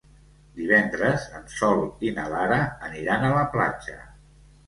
Divendres 0.59 1.25
en 1.39 1.43
Sol 1.57 1.83
i 2.09 2.13
na 2.15 2.25
Lara 2.35 2.59
aniran 2.87 3.27
a 3.27 3.31
la 3.35 3.45
platja. 3.57 4.01